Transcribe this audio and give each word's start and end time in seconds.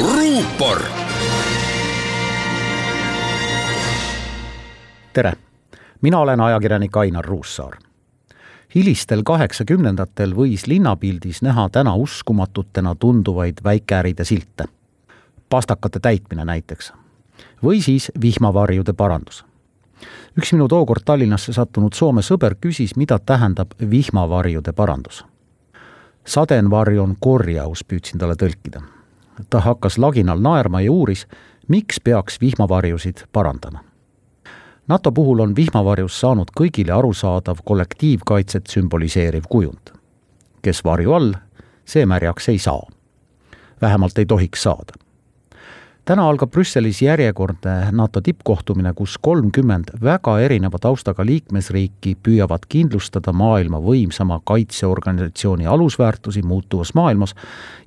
ruupor. 0.00 0.82
tere, 5.12 5.32
mina 6.00 6.18
olen 6.18 6.40
ajakirjanik 6.40 6.96
Ainar 6.96 7.24
Ruussaar 7.24 7.76
hilistel 8.74 9.22
kaheksakümnendatel 9.22 10.32
võis 10.36 10.66
linnapildis 10.66 11.42
näha 11.42 11.68
täna 11.68 11.94
uskumatutena 11.94 12.94
tunduvaid 12.94 13.58
väikeäride 13.64 14.24
silte. 14.24 14.64
pastakate 15.48 16.00
täitmine 16.00 16.44
näiteks. 16.44 16.92
või 17.64 17.82
siis 17.82 18.12
vihmavarjude 18.22 18.92
parandus. 18.92 19.44
üks 20.38 20.52
minu 20.52 20.68
tookord 20.68 21.02
Tallinnasse 21.04 21.52
sattunud 21.52 21.92
Soome 21.92 22.22
sõber 22.22 22.54
küsis, 22.54 22.96
mida 22.96 23.18
tähendab 23.18 23.70
vihmavarjude 23.90 24.72
parandus. 24.72 25.24
sadenvarju 26.26 27.02
on 27.02 27.16
korjaus, 27.20 27.84
püüdsin 27.84 28.18
talle 28.18 28.34
tõlkida. 28.34 29.01
Ta 29.50 29.60
hakkas 29.60 29.98
laginal 29.98 30.40
naerma 30.40 30.80
ja 30.80 30.92
uuris, 30.92 31.26
miks 31.68 32.00
peaks 32.00 32.40
vihmavarjusid 32.40 33.24
parandama 33.32 33.92
NATO 34.88 35.12
puhul 35.12 35.38
on 35.40 35.56
vihmavarjus 35.56 36.20
saanud 36.20 36.50
kõigile 36.58 36.92
arusaadav 36.92 37.62
kollektiivkaitset 37.64 38.66
sümboliseeriv 38.66 39.46
kujund. 39.48 39.94
kes 40.62 40.84
varju 40.84 41.12
all, 41.12 41.32
see 41.84 42.06
märjaks 42.06 42.48
ei 42.48 42.58
saa. 42.58 42.82
vähemalt 43.80 44.18
ei 44.18 44.26
tohiks 44.26 44.62
saada. 44.62 44.92
täna 46.04 46.28
algab 46.28 46.50
Brüsselis 46.50 47.02
järjekordne 47.02 47.92
NATO 47.92 48.20
tippkohtumine, 48.20 48.92
kus 48.94 49.18
kolmkümmend 49.18 49.84
väga 50.02 50.40
erineva 50.40 50.78
taustaga 50.78 51.26
liikmesriiki 51.26 52.16
püüavad 52.22 52.66
kindlustada 52.68 53.32
maailma 53.32 53.78
võimsama 53.78 54.40
kaitseorganisatsiooni 54.44 55.66
alusväärtusi 55.66 56.42
muutuvas 56.42 56.94
maailmas 56.94 57.34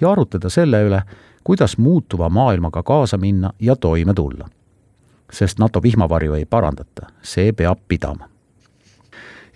ja 0.00 0.12
arutleda 0.12 0.50
selle 0.50 0.84
üle, 0.84 1.02
kuidas 1.44 1.78
muutuva 1.78 2.28
maailmaga 2.28 2.82
kaasa 2.82 3.18
minna 3.18 3.52
ja 3.60 3.76
toime 3.76 4.14
tulla 4.14 4.48
sest 5.32 5.58
NATO 5.58 5.82
vihmavarju 5.82 6.34
ei 6.34 6.46
parandata, 6.46 7.06
see 7.22 7.52
peab 7.52 7.80
pidama. 7.88 8.28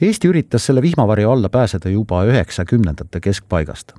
Eesti 0.00 0.28
üritas 0.28 0.66
selle 0.66 0.82
vihmavarju 0.82 1.30
alla 1.30 1.48
pääseda 1.48 1.88
juba 1.88 2.24
üheksakümnendate 2.24 3.20
keskpaigast. 3.20 3.92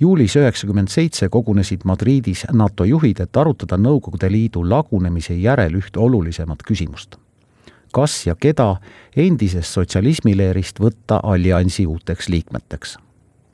juulis 0.00 0.36
üheksakümmend 0.36 0.88
seitse 0.88 1.28
kogunesid 1.28 1.80
Madridis 1.84 2.46
NATO 2.52 2.84
juhid, 2.84 3.20
et 3.20 3.36
arutada 3.36 3.76
Nõukogude 3.76 4.30
Liidu 4.32 4.70
lagunemise 4.70 5.34
järel 5.34 5.74
ühte 5.74 6.00
olulisemat 6.00 6.62
küsimust. 6.62 7.16
kas 7.92 8.26
ja 8.26 8.34
keda 8.34 8.76
endisest 9.16 9.72
sotsialismileerist 9.72 10.80
võtta 10.80 11.20
alliansi 11.22 11.86
uuteks 11.86 12.28
liikmeteks 12.28 12.98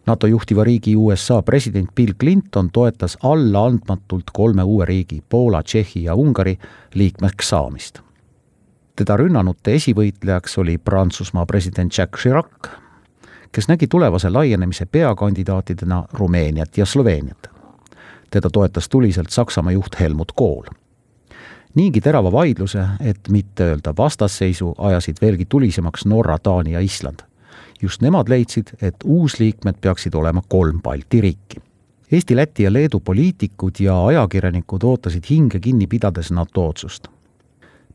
NATO 0.09 0.27
juhtiva 0.27 0.65
riigi 0.65 0.97
USA 0.97 1.43
president 1.43 1.95
Bill 1.95 2.13
Clinton 2.21 2.71
toetas 2.73 3.19
allaandmatult 3.23 4.31
kolme 4.33 4.63
uue 4.63 4.85
riigi, 4.85 5.23
Poola, 5.29 5.63
Tšehhi 5.63 6.05
ja 6.05 6.15
Ungari 6.15 6.59
liikmeks 6.95 7.49
saamist. 7.49 8.01
teda 8.97 9.17
rünnanute 9.17 9.75
esivõitlejaks 9.75 10.59
oli 10.59 10.79
Prantsusmaa 10.79 11.47
president 11.47 11.99
Jacques 11.99 12.23
Chirac, 12.23 12.71
kes 13.53 13.69
nägi 13.69 13.87
tulevase 13.87 14.31
laienemise 14.31 14.87
peakandidaatidena 14.87 16.05
Rumeeniat 16.13 16.79
ja 16.79 16.87
Sloveeniat. 16.87 17.51
teda 18.31 18.51
toetas 18.51 18.89
tuliselt 18.89 19.31
Saksamaa 19.31 19.73
juht 19.73 20.01
Helmut 20.01 20.33
Kohl 20.33 20.69
niigi 21.75 22.01
terava 22.01 22.33
vaidluse, 22.33 22.85
et 23.01 23.29
mitte 23.29 23.65
öelda 23.65 23.95
vastasseisu, 23.99 24.75
ajasid 24.79 25.17
veelgi 25.21 25.45
tulisemaks 25.45 26.07
Norra, 26.07 26.39
Taani 26.39 26.73
ja 26.73 26.81
Island 26.81 27.28
just 27.83 28.03
nemad 28.03 28.29
leidsid, 28.29 28.67
et 28.83 28.97
uusliikmed 29.05 29.75
peaksid 29.81 30.15
olema 30.15 30.43
kolm 30.49 30.83
Balti 30.83 31.21
riiki. 31.21 31.63
Eesti, 32.13 32.37
Läti 32.37 32.63
ja 32.63 32.73
Leedu 32.73 33.01
poliitikud 33.01 33.81
ja 33.81 34.07
ajakirjanikud 34.07 34.83
ootasid 34.83 35.25
hinge 35.31 35.61
kinni 35.61 35.87
pidades 35.87 36.31
NATO 36.31 36.69
otsust. 36.69 37.09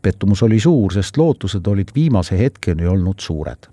pettumus 0.02 0.44
oli 0.44 0.60
suur, 0.60 0.94
sest 0.94 1.18
lootused 1.18 1.68
olid 1.68 1.88
viimase 1.96 2.38
hetkeni 2.38 2.88
olnud 2.88 3.20
suured. 3.20 3.68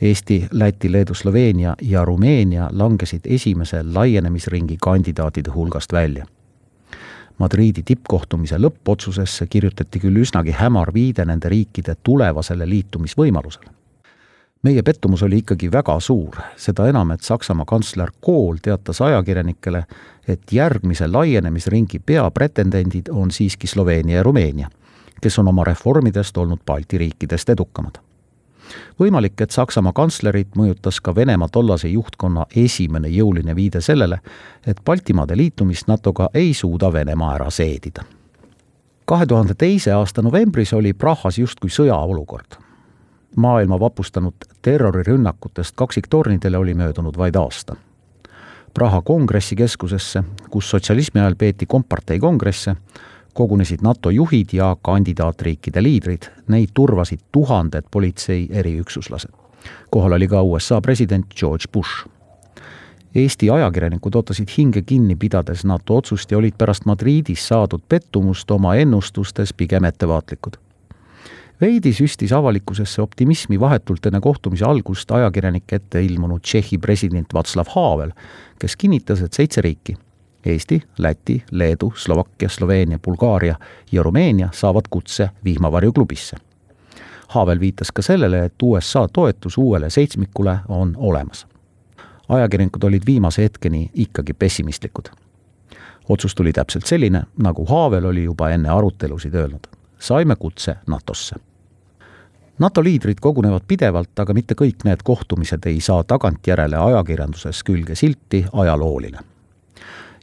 Eesti, 0.00 0.46
Läti, 0.52 0.92
Leedu, 0.92 1.14
Sloveenia 1.14 1.74
ja 1.82 2.04
Rumeenia 2.04 2.70
langesid 2.72 3.20
esimese 3.24 3.82
laienemisringi 3.82 4.76
kandidaatide 4.80 5.50
hulgast 5.50 5.92
välja 5.92 6.26
Madriidi 7.38 7.82
tippkohtumise 7.86 8.58
lõppotsusesse 8.58 9.46
kirjutati 9.46 10.00
küll 10.02 10.16
üsnagi 10.24 10.54
hämar 10.58 10.90
viide 10.94 11.24
nende 11.24 11.48
riikide 11.48 11.94
tulevasele 12.02 12.66
liitumisvõimalusele 12.68 13.77
meie 14.62 14.82
pettumus 14.82 15.22
oli 15.22 15.38
ikkagi 15.38 15.72
väga 15.72 16.00
suur, 16.00 16.36
seda 16.56 16.88
enam, 16.88 17.10
et 17.10 17.22
Saksamaa 17.22 17.66
kantsler 17.66 18.10
Kohl 18.20 18.56
teatas 18.62 19.00
ajakirjanikele, 19.00 19.84
et 20.28 20.52
järgmise 20.52 21.08
laienemisringi 21.08 21.98
peapretendendid 21.98 23.08
on 23.12 23.30
siiski 23.30 23.66
Sloveenia 23.66 24.16
ja 24.16 24.22
Rumeenia, 24.22 24.68
kes 25.20 25.38
on 25.38 25.48
oma 25.48 25.64
reformidest 25.64 26.36
olnud 26.36 26.58
Balti 26.66 26.98
riikidest 26.98 27.48
edukamad. 27.48 27.98
võimalik, 29.00 29.40
et 29.40 29.50
Saksamaa 29.50 29.92
kantslerit 29.92 30.56
mõjutas 30.56 31.00
ka 31.02 31.14
Venemaa 31.14 31.48
tollase 31.48 31.88
juhtkonna 31.88 32.46
esimene 32.56 33.08
jõuline 33.08 33.54
viide 33.56 33.80
sellele, 33.80 34.18
et 34.66 34.80
Baltimaade 34.84 35.36
liitumist 35.36 35.88
NATO-ga 35.88 36.28
ei 36.34 36.54
suuda 36.54 36.92
Venemaa 36.92 37.34
ära 37.34 37.50
seedida. 37.50 38.04
kahe 39.04 39.26
tuhande 39.26 39.54
teise 39.54 39.92
aasta 39.92 40.22
novembris 40.22 40.72
oli 40.72 40.92
Prahas 40.92 41.38
justkui 41.38 41.70
sõjaolukord 41.70 42.68
maailma 43.36 43.80
vapustanud 43.80 44.34
terrorirünnakutest 44.62 45.76
kaksiktornidele 45.76 46.58
oli 46.58 46.74
möödunud 46.74 47.16
vaid 47.18 47.34
aasta. 47.34 47.76
Praha 48.74 49.02
kongressikeskusesse, 49.02 50.22
kus 50.50 50.70
sotsialismi 50.70 51.20
ajal 51.20 51.34
peeti 51.38 51.66
kompartei 51.66 52.18
kongresse, 52.18 52.76
kogunesid 53.34 53.78
NATO 53.82 54.10
juhid 54.10 54.48
ja 54.52 54.76
kandidaatriikide 54.82 55.82
liidrid, 55.82 56.22
neid 56.48 56.68
turvasid 56.74 57.20
tuhanded 57.32 57.84
politsei 57.90 58.48
eriüksuslased. 58.50 59.30
kohal 59.90 60.12
oli 60.12 60.28
ka 60.28 60.42
USA 60.42 60.80
president 60.80 61.26
George 61.36 61.64
Bush. 61.72 62.06
Eesti 63.14 63.50
ajakirjanikud 63.50 64.14
ootasid 64.14 64.48
hinge 64.58 64.82
kinni 64.82 65.16
pidades 65.16 65.64
NATO 65.64 65.96
otsust 65.96 66.30
ja 66.30 66.38
olid 66.38 66.54
pärast 66.58 66.84
Madridis 66.86 67.48
saadud 67.48 67.82
pettumust 67.88 68.50
oma 68.50 68.74
ennustustes 68.74 69.52
pigem 69.52 69.84
ettevaatlikud 69.84 70.67
veidi 71.60 71.92
süstis 71.92 72.32
avalikkusesse 72.32 73.02
optimismi 73.02 73.60
vahetult 73.60 74.06
enne 74.06 74.20
kohtumise 74.20 74.64
algust 74.64 75.10
ajakirjanike 75.10 75.76
ette 75.76 76.02
ilmunud 76.02 76.40
Tšehhi 76.40 76.78
president 76.78 77.34
Václav 77.34 77.72
Havel, 77.74 78.12
kes 78.58 78.76
kinnitas, 78.76 79.22
et 79.22 79.32
seitse 79.32 79.60
riiki 79.60 79.96
Eesti, 80.46 80.82
Läti, 80.98 81.44
Leedu, 81.50 81.92
Slovakkia, 81.96 82.48
Sloveenia, 82.48 82.98
Bulgaaria 82.98 83.56
ja 83.92 84.02
Rumeenia 84.02 84.48
saavad 84.52 84.82
kutse 84.90 85.30
vihmavarjuklubisse. 85.44 86.36
Havel 87.28 87.60
viitas 87.60 87.92
ka 87.92 88.02
sellele, 88.02 88.44
et 88.44 88.62
USA 88.62 89.08
toetus 89.12 89.58
uuele 89.58 89.90
seitsmikule 89.90 90.58
on 90.68 90.94
olemas. 90.96 91.46
ajakirjanikud 92.28 92.82
olid 92.84 93.02
viimase 93.06 93.42
hetkeni 93.42 93.90
ikkagi 93.94 94.32
pessimistlikud. 94.32 95.04
otsus 96.08 96.34
tuli 96.34 96.52
täpselt 96.52 96.86
selline, 96.86 97.22
nagu 97.36 97.66
Havel 97.66 98.04
oli 98.04 98.24
juba 98.24 98.50
enne 98.50 98.68
arutelusid 98.68 99.34
öelnud. 99.34 99.77
Saime 99.98 100.36
kutse 100.36 100.76
NATO-sse 100.86 101.36
NATO 102.58 102.84
liidrid 102.84 103.16
kogunevad 103.20 103.62
pidevalt, 103.68 104.18
aga 104.18 104.34
mitte 104.34 104.54
kõik 104.58 104.82
need 104.84 105.02
kohtumised 105.06 105.66
ei 105.70 105.78
saa 105.80 106.02
tagantjärele 106.04 106.76
ajakirjanduses 106.76 107.62
külge 107.62 107.94
silti 107.94 108.44
ajalooline. 108.52 109.18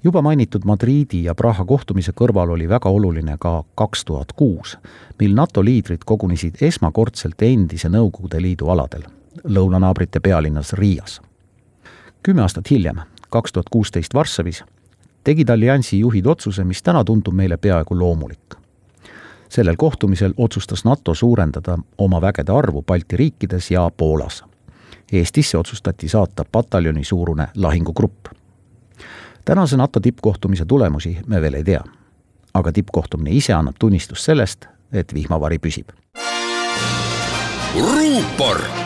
juba 0.04 0.22
mainitud 0.22 0.66
Madriidi 0.66 1.24
ja 1.24 1.36
Praha 1.36 1.66
kohtumise 1.66 2.12
kõrval 2.12 2.50
oli 2.50 2.70
väga 2.70 2.90
oluline 2.90 3.38
ka 3.40 3.64
kaks 3.76 4.06
tuhat 4.06 4.32
kuus, 4.32 4.78
mil 5.20 5.34
NATO 5.36 5.64
liidrid 5.66 6.04
kogunesid 6.06 6.56
esmakordselt 6.62 7.42
endise 7.42 7.90
Nõukogude 7.90 8.42
Liidu 8.42 8.70
aladel, 8.70 9.04
lõunanaabrite 9.44 10.20
pealinnas 10.20 10.74
Riias. 10.74 11.22
kümme 12.24 12.42
aastat 12.42 12.72
hiljem, 12.72 13.00
kaks 13.30 13.54
tuhat 13.54 13.70
kuusteist 13.70 14.14
Varssavis, 14.14 14.64
tegid 15.24 15.50
alliansi 15.50 16.00
juhid 16.00 16.26
otsuse, 16.26 16.64
mis 16.64 16.84
täna 16.84 17.04
tundub 17.04 17.34
meile 17.34 17.58
peaaegu 17.58 18.00
loomulik 18.00 18.65
sellel 19.56 19.76
kohtumisel 19.78 20.34
otsustas 20.38 20.86
NATO 20.86 21.14
suurendada 21.14 21.78
oma 21.98 22.22
vägede 22.22 22.52
arvu 22.52 22.82
Balti 22.82 23.18
riikides 23.18 23.72
ja 23.72 23.92
Poolas. 23.98 24.44
Eestisse 25.12 25.58
otsustati 25.58 26.08
saata 26.08 26.46
pataljoni 26.52 27.04
suurune 27.04 27.48
lahingugrupp. 27.56 28.26
tänase 29.46 29.78
NATO 29.78 30.00
tippkohtumise 30.00 30.66
tulemusi 30.66 31.18
me 31.28 31.42
veel 31.42 31.54
ei 31.54 31.64
tea. 31.64 31.82
aga 32.54 32.72
tippkohtumine 32.72 33.32
ise 33.32 33.54
annab 33.54 33.76
tunnistust 33.80 34.22
sellest, 34.22 34.66
et 34.92 35.14
vihmavari 35.14 35.60
püsib. 35.60 35.90
ruupor 37.80 38.85